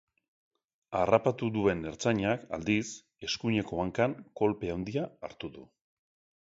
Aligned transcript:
Harrapatu 0.99 1.49
duen 1.57 1.83
ertzainak, 1.91 2.47
aldiz, 2.59 2.81
eskuineko 3.29 3.81
hankan 3.87 4.19
kolpe 4.43 4.75
handia 4.79 5.09
hartu 5.29 5.55
du. 5.59 5.71